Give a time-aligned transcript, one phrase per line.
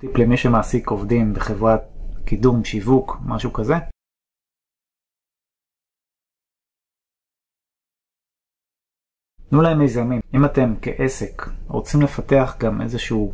[0.00, 1.80] טיפ למי שמעסיק עובדים בחברת
[2.24, 3.74] קידום, שיווק, משהו כזה.
[9.50, 10.20] תנו להם מיזמים.
[10.34, 13.32] אם אתם כעסק רוצים לפתח גם איזשהו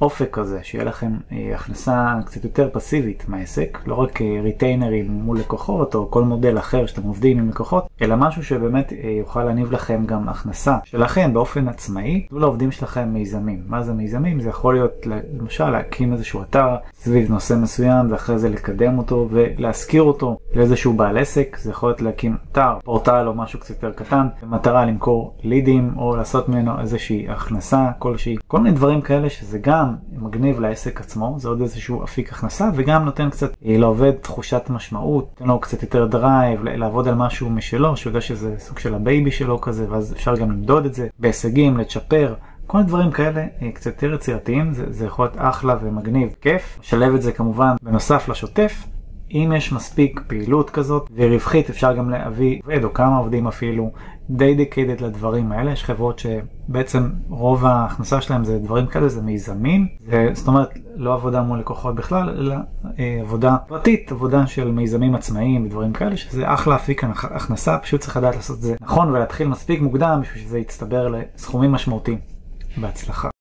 [0.00, 5.38] אופק כזה, שיהיה לכם אה, הכנסה קצת יותר פסיבית מהעסק, לא רק אה, ריטיינרים מול
[5.38, 9.72] לקוחות או כל מודל אחר שאתם עובדים עם לקוחות, אלא משהו שבאמת אה, יוכל להניב
[9.72, 10.76] לכם גם הכנסה.
[10.84, 13.62] שלכם באופן עצמאי, תנו לעובדים שלכם מיזמים.
[13.66, 14.40] מה זה מיזמים?
[14.40, 15.06] זה יכול להיות
[15.40, 21.18] למשל להקים איזשהו אתר סביב נושא מסוים ואחרי זה לקדם אותו ולהשכיר אותו לאיזשהו בעל
[21.18, 25.92] עסק, זה יכול להיות להקים אתר, פורטל או משהו קצת יותר קטן, במטרה למכור לידים
[25.96, 31.34] או לעשות ממנו איזושהי הכנסה כלשהי, כל מיני דברים כאלה שזה גם מגניב לעסק עצמו,
[31.38, 35.82] זה עוד איזשהו אפיק הכנסה וגם נותן קצת אה, לעובד תחושת משמעות, נותן לו קצת
[35.82, 39.86] יותר drive, לעבוד על משהו משלו, שהוא יודע שזה סוג של ה baby שלו כזה,
[39.90, 42.34] ואז אפשר גם למדוד את זה בהישגים, לצ'פר.
[42.66, 46.78] כל מיני דברים כאלה אה, קצת יותר יצירתיים, זה, זה יכול להיות אחלה ומגניב, כיף.
[46.80, 48.84] לשלב את זה כמובן בנוסף לשוטף,
[49.32, 53.90] אם יש מספיק פעילות כזאת ורווחית אפשר גם להביא עובד או כמה עובדים אפילו
[54.30, 55.72] דדיקיידד לדברים האלה.
[55.72, 59.88] יש חברות שבעצם רוב ההכנסה שלהם זה דברים כאלה זה מיזמים.
[60.00, 62.56] זה, זאת אומרת לא עבודה מול לקוחות בכלל אלא
[62.98, 67.78] אה, עבודה פרטית עבודה של מיזמים עצמאיים ודברים כאלה שזה אחלה אפיק הכנסה.
[67.78, 72.18] פשוט צריך לדעת לעשות את זה נכון ולהתחיל מספיק מוקדם בשביל שזה יצטבר לסכומים משמעותיים.
[72.76, 73.39] בהצלחה.